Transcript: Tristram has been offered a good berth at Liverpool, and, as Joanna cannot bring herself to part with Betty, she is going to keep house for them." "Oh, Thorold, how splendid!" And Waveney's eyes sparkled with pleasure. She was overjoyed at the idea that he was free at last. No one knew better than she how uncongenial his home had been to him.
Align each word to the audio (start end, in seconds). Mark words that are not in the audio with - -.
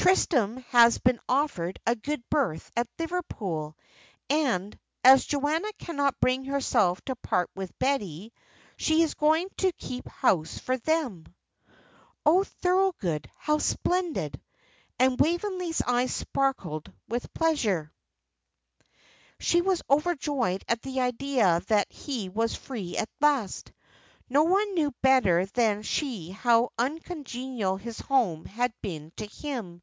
Tristram 0.00 0.56
has 0.70 0.96
been 0.96 1.20
offered 1.28 1.78
a 1.86 1.94
good 1.94 2.22
berth 2.30 2.70
at 2.74 2.88
Liverpool, 2.98 3.76
and, 4.30 4.78
as 5.04 5.26
Joanna 5.26 5.70
cannot 5.74 6.18
bring 6.20 6.46
herself 6.46 7.04
to 7.04 7.14
part 7.16 7.50
with 7.54 7.78
Betty, 7.78 8.32
she 8.78 9.02
is 9.02 9.12
going 9.12 9.48
to 9.58 9.70
keep 9.72 10.08
house 10.08 10.56
for 10.58 10.78
them." 10.78 11.26
"Oh, 12.24 12.44
Thorold, 12.44 12.94
how 13.36 13.58
splendid!" 13.58 14.40
And 14.98 15.20
Waveney's 15.20 15.82
eyes 15.86 16.14
sparkled 16.14 16.90
with 17.06 17.34
pleasure. 17.34 17.92
She 19.38 19.60
was 19.60 19.82
overjoyed 19.90 20.64
at 20.66 20.80
the 20.80 21.02
idea 21.02 21.60
that 21.68 21.92
he 21.92 22.30
was 22.30 22.54
free 22.54 22.96
at 22.96 23.10
last. 23.20 23.70
No 24.30 24.44
one 24.44 24.74
knew 24.74 24.92
better 25.02 25.44
than 25.46 25.82
she 25.82 26.30
how 26.30 26.70
uncongenial 26.78 27.76
his 27.76 27.98
home 27.98 28.46
had 28.46 28.72
been 28.80 29.12
to 29.16 29.26
him. 29.26 29.82